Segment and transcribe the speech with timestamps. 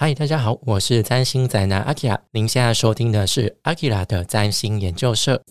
[0.00, 2.16] 嗨，大家好，我是占星宅男阿基拉。
[2.30, 5.42] 您现在收听的是阿基拉的占星研究社。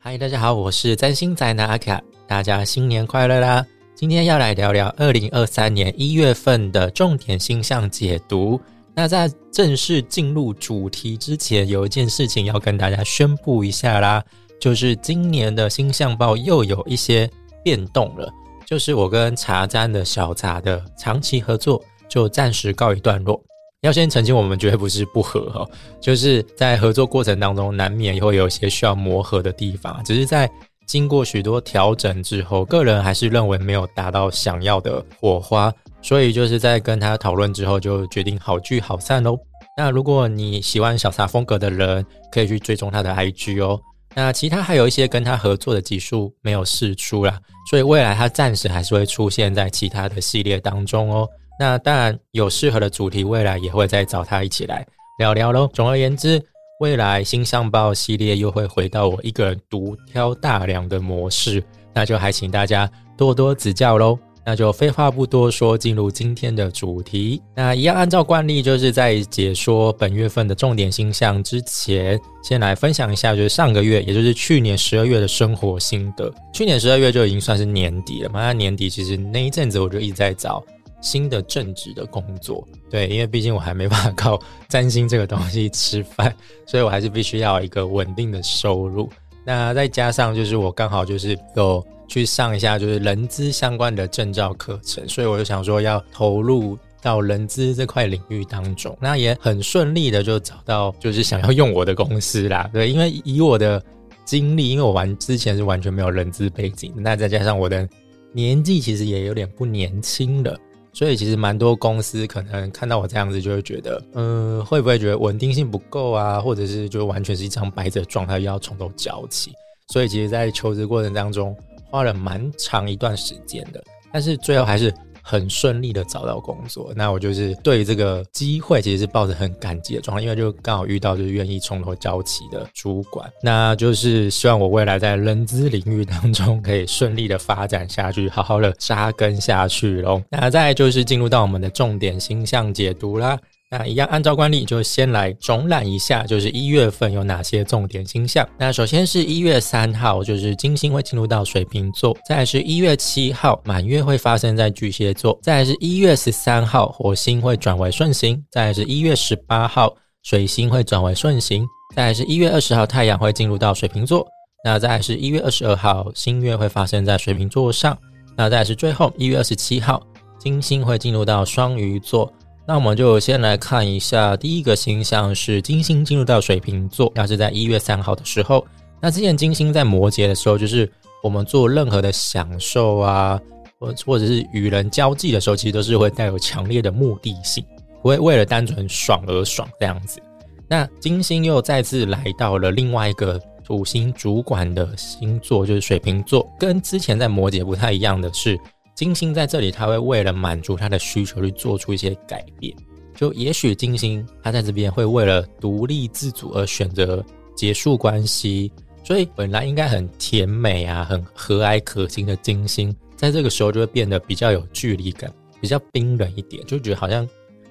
[0.00, 2.02] 嗨，大家好，我是占星宅男阿基拉。
[2.26, 3.64] 大家新年快乐啦！
[3.94, 8.60] 今天要来聊聊二零二三年一月份的重点星象解读。
[9.00, 14.20] 那在正式进入主题之前，有一件事情要跟大家宣布一下啦，
[14.60, 17.30] 就是今年的星象报又有一些
[17.62, 18.28] 变动了，
[18.66, 23.40] 就是我跟茶占的小茶的长期合作就暂时告一段落。
[23.82, 25.64] 要先澄清，我们绝对不是不和哈，
[26.00, 30.50] 就是在合作过程当中，难免会有一些需要磨合的地方，只是在
[30.86, 35.72] 经过许多调整之后，个人还是认为没有达到想要的火花。
[36.00, 39.38] 所以就是在跟他讨论之后，就决定好聚好散喽。
[39.76, 43.80] 那如果你喜欢小撒风格的人，可以去追踪他的 IG 哦。
[44.14, 47.38] 那其他还有一些跟他合作的集数没有试出啦，
[47.70, 51.28] 所以未来他暂时还是会出现在其他的系列当中哦。
[51.60, 54.84] 那当然有适合的主题，未来也会再找他一起来
[55.18, 55.68] 聊聊喽。
[55.72, 56.42] 总而言之，
[56.80, 61.62] 未来新上报系列又会回到我一个人独挑大梁的模式，
[61.92, 64.18] 那就还请大家多多指教喽。
[64.48, 67.38] 那就废话不多说，进入今天的主题。
[67.54, 76.32] 那一样按照惯例，就是在解说本月份的重点星象之前，先来分享一下，就是上个月，也就是去年十二月的生活心得。
[76.50, 80.64] 去年十二月就已经算是年底了嘛，那年底其实那一阵子我就一直在找
[81.02, 89.10] 新的正职的工作，对，因为毕竟我还没办法靠占星这个东西吃饭，所以我还是必须要一个稳定的收入。
[89.44, 91.86] 那再加上就是我刚好就是有。
[92.08, 102.68] 去上一下就是人资相关的证照课程，所以我就想说要投入到人资这块领域当中，那也很顺利的就找到就是想要用我的公司啦。
[102.74, 103.80] 对，因为以我的
[104.24, 107.88] 经历，因为我完之前是完全没有人资背景，那再加上我的
[108.32, 110.58] 年纪其实也有点不年轻了，
[110.92, 119.52] 所以其实蛮多公司可能看到我这样子就会觉得，嗯，会不会觉得稳定性不够啊，或者是就完全是一张白纸状态，又要从头教起。
[119.92, 121.56] 所以其实，在求职过程当中。
[121.90, 123.82] 花了蛮长一段时间的，
[124.12, 126.90] 但是最后还是很顺利的找到工作。
[126.96, 133.30] 那我就是对这个机会其实是抱着很感激的状态，因为就刚好遇到就是愿意从头教起的主管。
[133.42, 140.22] 那就是希望我未来在人资领域当中可以顺利的发展下去，好好的扎根下去喽。
[140.30, 143.38] 那再就是进入到我们的重点星象解读啦。
[143.70, 148.48] 那一样，按照惯例，就先来总览一下，就是一月份有哪些重点星象。
[148.58, 161.62] 那首先是一月三号，就是金星会进入到水瓶座；再来是一月七号，满月会发生在巨蟹座；再来是一月十三号，火星会转为顺行；再来是一月十八号，水星会转为顺行；
[161.94, 164.22] 再来是一月二十号，太阳会进入到水瓶座；
[164.64, 167.94] 那再来是一月二十二号，新月会发生在水瓶座上；
[168.34, 170.02] 那再来是最后一月二十七号，
[170.38, 172.32] 金星会进入到双鱼座。
[172.68, 178.62] 那我们就先来看一下，第一个星象是金星进入到水瓶座，那是在一月三号的时候。
[179.00, 180.86] 那之前金星在摩羯的时候，就是
[181.22, 183.40] 我们做任何的享受啊，
[183.78, 187.64] 或或者是与人交际的时候，其实都是会带有强烈的目的性，
[188.02, 190.20] 不会为了单纯爽而爽这样子。
[190.68, 198.60] 那金星又再次来到了另外一个土星主管的星座，就是水瓶座，跟之前在摩羯不太一样的是。
[198.98, 202.74] 金星在这里，他会为了满足他的需求去做出一些改变。
[203.14, 208.72] 就也许金星他在这边会为了独立自主而选择结束关系，
[209.04, 217.24] 所以本来应该很甜美啊、很和蔼可亲的金星，在这个时候就会变得比较有距离感，比较冰冷一点，就觉得好像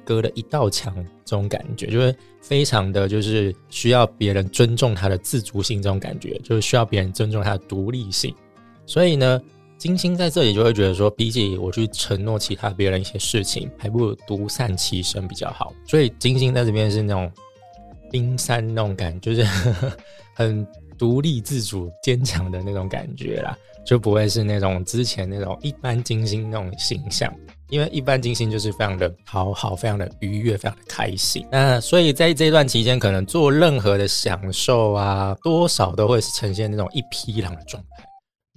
[0.05, 0.95] 隔了一道墙
[1.25, 8.33] 这种感觉，就会非常的就是需要别人尊重他的自主性这种感觉，就是需要别人尊重他的独立性。
[8.85, 9.41] 所以呢。
[9.77, 15.73] 金星在这里就会觉得说，比起我去承诺其他别人一些事情，还不如独善其身比较好。
[15.85, 17.31] 所以金星在这边是那种
[18.09, 19.49] 冰山那种感觉，就是
[20.33, 20.65] 很
[20.97, 27.31] 独立自主、坚强的那种感觉啦，就不会是那种之前那种一般金星那种形象。
[27.69, 31.45] 因为一般金星就是非常的讨好，非常的愉悦，非常的开心。
[31.51, 38.06] 那所以在这段期间，可能做任何的享受啊，多少都会呈现那种一匹狼的状态。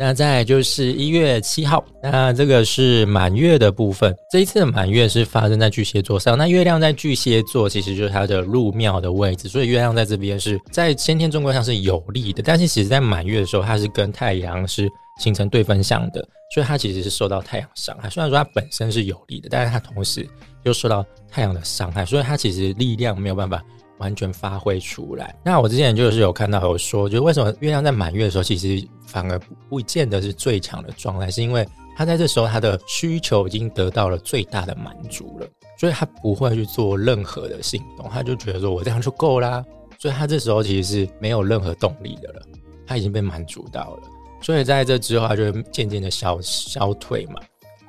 [0.02, 4.16] 那再就是一月七号，那这个是满月的部分。
[4.32, 12.42] 这一次的满月是发生在巨蟹座上，那月亮在巨蟹座其实就是它的入庙的位置，所以月亮在这边是在先天中国上是有利的。
[12.42, 18.08] 但是其实在满月的时候，它是跟太阳是形成对分相的，所以它其实是受到太阳伤害。
[18.08, 20.26] 虽然说它本身是有利的，但是它同时
[20.62, 23.62] 又受到太阳的伤害，所以它其实力量没有办法
[24.00, 25.34] 完全发挥出来。
[25.44, 29.38] 那我之前就是有看到有说，就为什么月亮在满月的时候，其实反而
[29.68, 31.66] 不见得是最强的状态，是因为
[31.96, 35.46] 他在这时候他的需求已经得到了最大的满足了，
[35.78, 39.64] 所以他不会去做任何的行动，他就觉得说我这样就够啦，
[39.98, 42.42] 所以他这时候其实是没有任何动力的了，
[42.86, 44.02] 他已经被满足到了，
[44.40, 47.40] 所以在这之后他就渐渐的消消退嘛。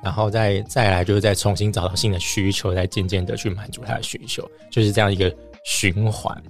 [0.02, 5.32] 然后再再来，就是再重新找到新的需求，再渐渐的去满足他的需求，就是这样一个
[5.64, 6.42] 循环。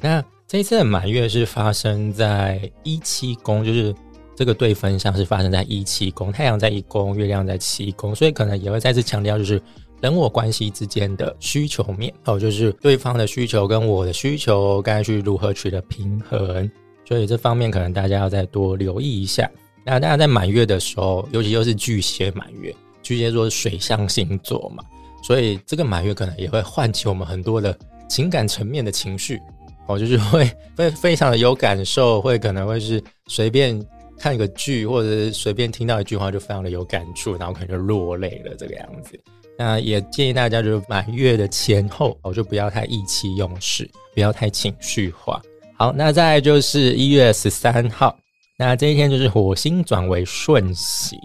[0.00, 3.94] 那这一次的满月是发生在一七宫，就是
[4.34, 9.60] 这个对分相是发生在一七宫，太阳在一宫，月亮在七宫，所以可能也会再次强调，就是
[10.00, 16.70] 人我关系之间的需求面哦，就是对方的需求跟我的需求该去如何取得平衡，
[17.06, 19.50] 所以这方面可能大家要再多留意一下。
[19.84, 22.74] 那大家在满月的时候，尤其又是巨蟹满月。
[23.02, 24.84] 巨蟹座是水象星座嘛，
[25.22, 27.76] 所以这个满月可能也会唤起我们很多的
[28.10, 29.40] 情感层面的情绪
[29.86, 33.80] 哦，就是会非非常的有感受，会可能会是随便
[34.18, 39.18] 看个剧，或者是随便听到一句话就非常的有感触，然后可能就落泪了这个样子。
[39.56, 45.40] 那也建议大家就是满月的前后哦，就不要太意气用事，不要太情绪化。
[45.76, 48.16] 好，那再就是一月十三号，
[48.58, 51.18] 那这一天就是火星转为顺行。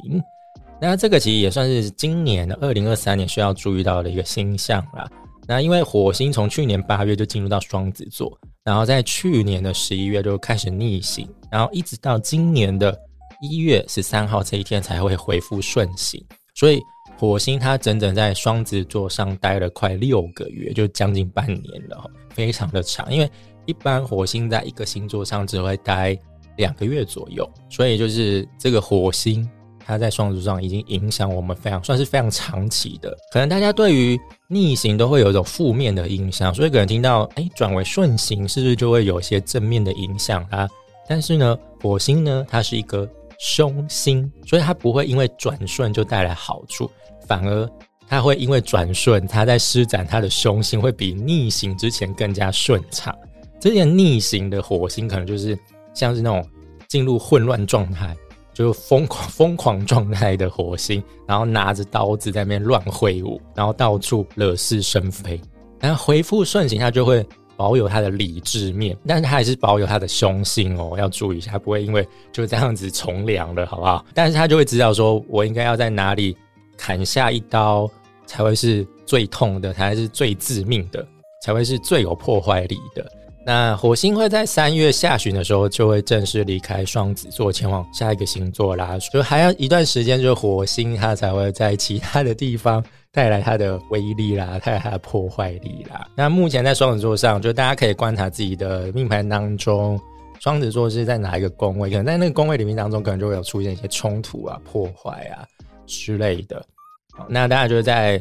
[0.82, 5.10] 那这个其实也算是今年的二零二三年需要注意到的一个星象啦。
[5.48, 12.98] 那因为火星从去年八月就进入到双子座，然后在去年的十一月就开始逆行，然后一直到今年的
[13.42, 16.24] 一月十三号这一天才会恢复顺行。
[16.56, 16.82] 所以
[17.18, 23.14] 火星它整整在双子座上待了快六个月，就将近半年了，非常的长。
[23.14, 23.30] 因为
[23.66, 26.18] 一般火星在一个星座上只会待
[26.58, 29.48] 两个月左右，所以就是这个火星。
[29.88, 33.16] 它在双子上已经影响我们非常，算是非常长期的。
[33.32, 40.68] 可能大家对于逆行都会有一种负面的印象，所以可能听到哎转为顺行，是不是就会有一些正面的影响啊？
[41.08, 43.10] 但是呢，火星呢，它是一个
[43.40, 46.90] 凶星，所以它不会因为转顺就带来好处，
[47.28, 47.70] 反而
[48.08, 53.16] 它会因为转顺，它在施展它的凶星，会比逆行之前更加顺畅。
[53.60, 55.58] 之前逆行的火星可能就是
[55.94, 56.48] 像是那种
[56.88, 58.16] 进入混乱状态。
[58.56, 65.40] 就疯狂疯狂状态的火星，然后拿着刀子在那边乱挥舞，然后到处惹是生非。
[65.78, 67.24] 然后回复顺行，他就会
[67.58, 74.06] 保有他的理智面，但是他还是保有他的凶性哦，要注意一下，不会因为就这样子从良了，好不好？
[74.14, 76.36] 但是他就会知道说，我应该要在哪里
[76.78, 77.92] 砍下一刀
[78.26, 81.06] 才会是最痛的，才是最致命的，
[81.44, 83.06] 才会是最有破坏力的。
[83.46, 88.98] 那火星会在三月下旬的时候就会正式离开双子座，前往下一个星座啦。
[89.14, 96.08] 就还要一段时间，就是火星它才会在其他的地方带来它的威力啦，带来它的破坏力啦。
[96.18, 100.02] 那目前在双子座上，就大家可以观察自己的命盘当中，
[100.40, 101.88] 双子座是在哪一个宫位？
[101.92, 105.46] 可能在那个宫位里面当中，可能就会有出现一些冲突啊、破坏啊
[105.86, 106.66] 之类的。
[107.14, 108.20] 好，那大家就在。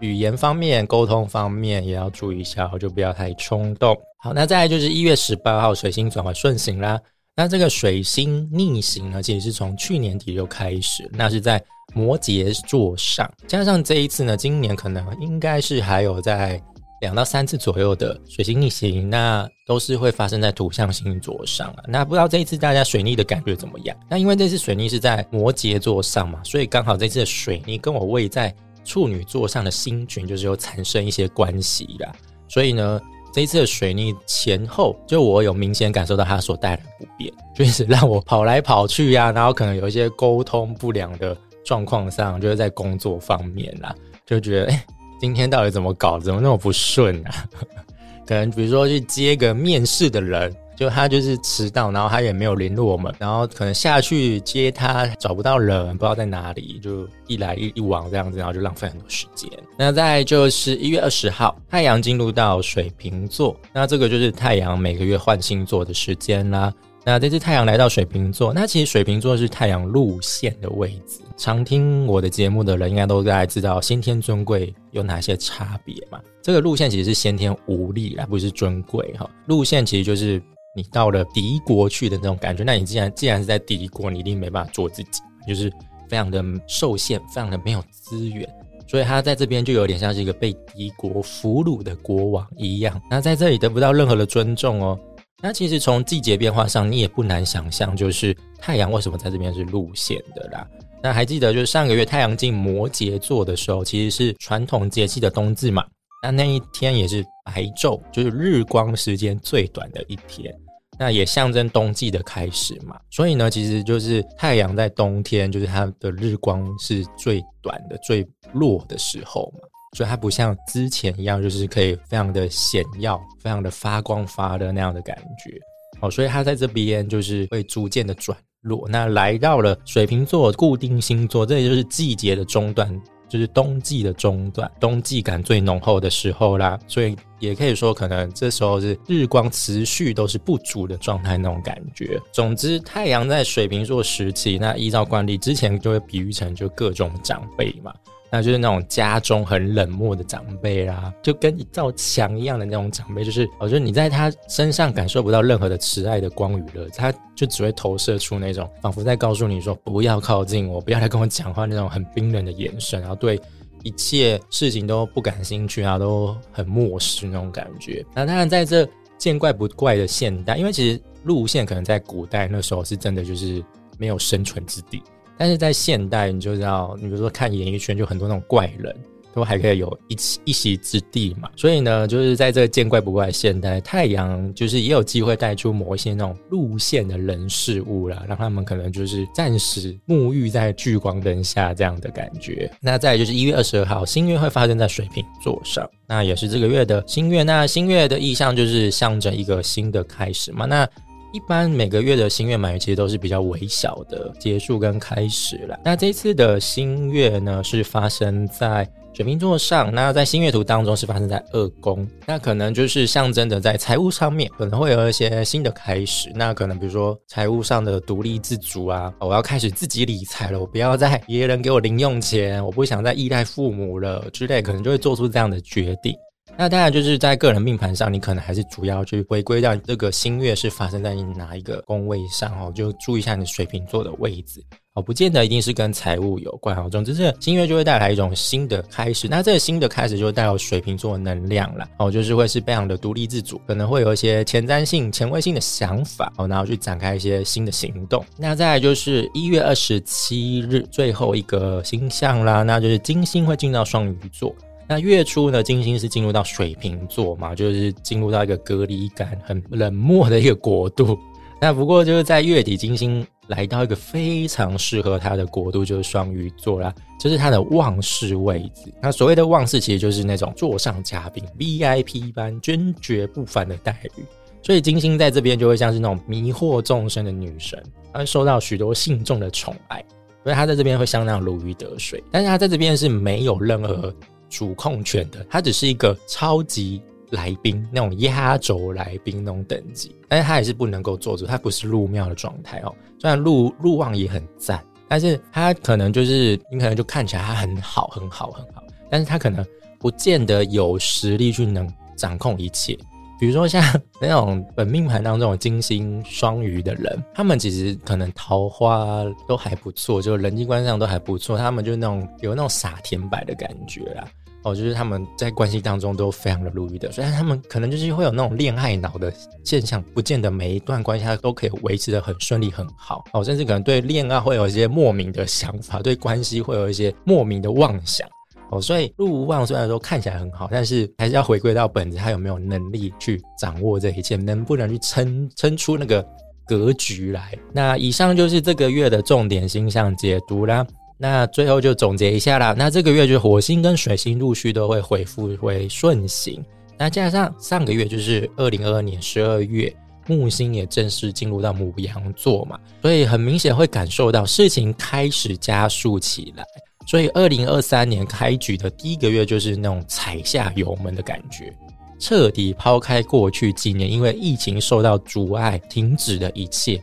[0.00, 3.96] 语言方面、沟通方面也要注意一下，就不要太冲动。
[4.22, 7.00] 好，那再来就是一月十八号水星转换顺行啦。
[7.36, 11.62] 那这个水星逆行呢，其实是从去年底就开始，那是在
[11.94, 16.60] 摩羯座上，加上这一次呢，今年可能应该是还有在
[17.00, 21.82] 两到三次左右的水星逆行，那都是会发生在土象星座上啊。
[21.88, 23.96] 那不知道这一次大家水逆的感觉怎么样？
[24.08, 28.54] 那因为这次水逆是在摩羯座上嘛，所以刚好这次的水逆跟我位在。
[28.84, 32.12] 处女座上的星群就是有产生一些关系啦，
[32.48, 33.00] 所以呢，
[33.32, 43.94] 这一次的水逆前后，就我有明显感受到它所带来的不便，就是让我跑来跑去呀，然后可能有一些沟通不良的状况上，就是在工作方面啦，
[44.26, 44.86] 就觉得哎，
[45.20, 47.44] 今天到底怎么搞，怎么那么不顺啊？
[48.26, 50.54] 可能比如说去接个面试的人。
[50.76, 59.48] 就他就是迟到，然后他也没有联络我们，然后可能下去接他找不到人，不知道在哪里，就一来一一往这样子，然后就浪费很多时间。
[59.78, 66.72] 那再就是一月二十号，太阳进入到水瓶座，那这个就是太阳每个月换星座的时间啦。
[67.06, 71.20] 那这次太阳来到水瓶座，那其实水瓶座是太阳路线的位置。
[71.36, 76.18] 常听我的节目的人应该都大概知道先天尊贵有哪些差别嘛？
[76.42, 79.28] 这个路线其实是先天无力而不是尊贵哈。
[79.46, 80.42] 路线其实就是。
[80.76, 85.72] 你到了敌国去的那种感觉，那你既然既然是在敌国，你一定没办法做自己，就是
[86.08, 88.48] 非常的受限，非常的没有资源，
[88.86, 93.00] 所以他在这边就有点像是一个被敌国俘虏的国王一样。
[93.08, 94.98] 那在这里得不到任何的尊重哦。
[95.42, 100.66] 那其实从季节变化上，你也不难想象，就是太阳为什么在这边是路线的啦。
[101.02, 105.84] 那还记得就是上个月太阳进摩羯座的时候，其实是传统节气的冬至嘛。
[106.22, 110.50] 那那一天也是白昼，就是日光时间最短的一天。
[110.98, 119.60] 那也象征冬季的开始嘛，所以呢，其实就是太阳在冬天，就是它的日光是最短的、最弱的时候嘛，
[119.96, 125.58] 所以它不像之前一样，就是可以非常的显耀、非常的发光发热那样的感觉。
[126.00, 128.86] 哦，所以它在这边就是会逐渐的转弱。
[128.88, 133.00] 那来到了水瓶座固定星座，这也就是季节的中段。
[133.34, 142.16] 就是冬季的中段，冬季感最浓厚的时候啦，所以也可以说，可能这时候是日光持续都是不足的状态那种感觉。
[142.30, 147.92] 总之，太阳在水瓶座时期，那依照惯例，之前就会比喻成就各种长辈嘛。
[148.34, 163.40] 那就是那种家中很冷漠的长辈啦，就跟一道墙一样的那种长辈，就是我觉得你在他身上感受不到任何的慈爱的光与热，他就只会投射出那种仿佛在告诉你说不要靠近我，不要来跟我讲话那种很冰冷的眼神，然后对
[163.84, 168.04] 一切事情都不感兴趣啊，都很漠视那种感觉。
[168.16, 168.84] 那当然在这
[169.16, 173.64] 见怪不怪的现代，因为其实路线可能在古代那时候是真的就是
[173.96, 175.00] 没有生存之地。
[175.36, 178.94] 但是在现代，你就知道，你比如说看演艺圈，就很多那种怪人，
[179.34, 181.50] 都还可以有一一席之地嘛。
[181.56, 192.70] 所以呢，就是在这个见怪不怪现代，太阳就是也有机会带出某一些那种路线的人事物啦，让他们可能就是暂时沐浴在聚光灯下这样的感觉。
[192.80, 197.42] 那再就是一月二十二号，新月会发生在水瓶座上，那也是这个月的新月。
[197.42, 200.64] 那新月的意象就是象征一个新的开始嘛。
[200.64, 200.88] 那
[201.34, 205.76] 一般每个月的新月满月其实都是比较微小的结束跟开始了。
[205.84, 209.92] 那这次的新月呢，是发生在水瓶座上。
[209.92, 216.30] 那在新月图当中是发生在二宫，那可能就是象征着在财务上面可能会有一些新的开始。
[216.36, 226.14] 那可能比如说财务上的独立自主啊，我要开始自己理财了，我不要再别人给我零用钱，我不想再依赖父母了之类，可能就会做出这样的决定。
[226.56, 234.62] 那当然就是在个人命盘上，你可能还是主要去回归到这个新月是发生在你哪一个宫位上哦，就注意一下你水瓶座的位置
[234.94, 236.88] 哦，不见得一定是跟财务有关哦。
[236.88, 239.26] 总之，这新月就会带来一种新的开始。
[239.28, 248.24] 那这个新的开始就会带有水瓶座的能量了哦，就是会是非常的独立自主，可能会有一些前瞻性、前卫性的想法哦，然后去展开一些新的行动。
[248.38, 254.54] 那再来就是一月二十七日最后一个星象啦，那就是金星会进到双鱼座。
[254.86, 261.18] 那月初呢，金星是进入到水瓶座嘛，就是进入到一个隔离感很冷漠的一个国度。
[261.60, 268.92] 那不过就是在月底，金星来到一个非常适合他的国度，就是双鱼座啦，就是他的旺室位置。
[269.00, 274.24] 那所谓的旺室，其实就是那种座上嘉宾、VIP 般尊爵不凡的待遇。
[274.62, 280.04] 所以金星在这边就会像是那种迷惑众生的女神，她会受到许多信众的宠爱，
[280.42, 282.22] 所以她在这边会相当如鱼得水。
[282.30, 284.14] 但是她在这边是没有任何。
[284.56, 292.94] 主控权的，他只是一个超级来宾，那种压轴来宾那种等级，但是他也是不能够做主，他不是入庙的状态哦。
[293.18, 299.66] 虽然入入望也很赞，但是他可能就是你可能就看起来他很好很好很好，但是他可能
[299.98, 302.96] 不见得有实力去能掌控一切。
[303.40, 303.82] 比如说像
[304.22, 314.28] 那种本命盘当中金星双鱼的人，他们其实可能桃花都还不错，就人际关系上都还不错，他们就那种有那种傻甜白的感觉啊。
[314.64, 323.22] 哦，就是他们在关系当中都非常的如意的，虽然他们可能就是会有那种恋爱脑的现象，不见得每一段关系他都可以维持的很顺利很好。
[323.34, 328.26] 哦，甚至可能对恋爱会有一些莫名的想法，对关系会有一些莫名的妄想。
[328.70, 336.26] 哦，所以入无望虽然说看起来很好，但是还是要回归到本质，他有没有能力去掌握这一切，能不能去撑撑出那个
[336.66, 337.52] 格局来？
[337.70, 340.86] 那以上就是这个月的重点星象解读啦。
[341.16, 342.74] 那最后就总结一下啦。
[342.76, 346.62] 那这个月就是火星跟水星陆续都会恢复会顺行。
[346.98, 349.94] 那加上上个月就是二零二二年十二月，
[350.26, 356.64] 木星也正式进入到母羊座嘛，所以很明显会感受到事情开始加速起来。
[357.06, 361.72] 所以二零二三年开局的第一个月就是那种踩下油门的感觉，
[362.18, 366.94] 彻底抛开过去几年因为疫情受到阻碍停止的一切。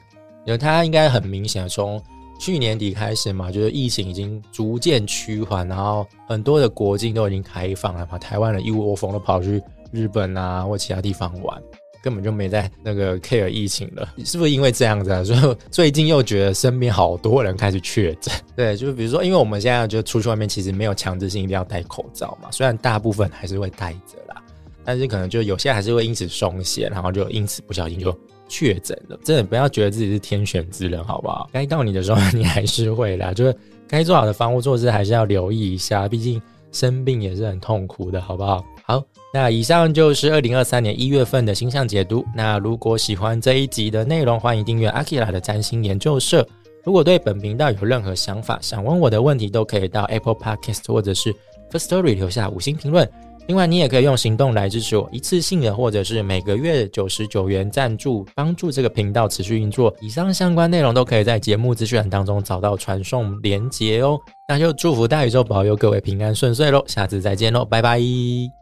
[0.46, 2.02] 因为它应该很明显从。
[2.42, 8.18] 去年底开始嘛，就是疫情已经逐渐趋缓，然后很多的国境都已经开放了嘛。
[8.18, 11.62] 台湾人一窝蜂都跑去日本啊或其他地方玩，
[12.02, 14.16] 根本就没在那个 care 疫情了。
[14.26, 15.22] 是不是因为这样子啊？
[15.24, 18.34] 所以最近又觉得身边好多人开始确诊。
[18.58, 22.50] 对，就是比如说，因为我们现在就出去外面，其实没有强制性一定要戴口罩嘛。
[22.50, 24.42] 虽然大部分还是会戴着啦，
[24.84, 28.12] 但是可能就有些还是会因此松懈，然后就因此不小心就。
[28.52, 31.50] 确诊了，真的不要觉得自己是天选之人，好不好？
[31.54, 33.34] 该到你的时候，你还是会啦。
[33.34, 33.56] 就是
[33.88, 36.06] 该做好的防护措施，还是要留意一下。
[36.10, 36.42] 毕竟
[36.74, 38.62] 生病也是很痛苦的，好不好？
[38.84, 39.02] 好，
[39.34, 42.26] 那以上就是二零二三年一月份的星象解读。
[42.36, 46.46] 那如果喜欢这一集的内容，欢迎订阅阿 Kira 的占星研究社。
[46.84, 51.34] 如果对本频道有任何想法，想问我的问题，都可以到 Apple Podcast 或者是
[51.72, 53.10] First Story 留下五星评论。
[53.52, 59.94] 另外，你也可以用行动来支持我，一次性的或者是每个月九十九元赞助，帮助这个频道持续运作。
[60.00, 64.18] 以上相关内容都可以在节目资讯栏当中找到传送连接哦。
[64.48, 68.61] 那就祝福大宇宙保佑各位平安顺遂喽，下次再见喽，拜拜。